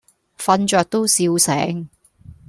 [0.39, 1.87] 瞓著都笑醒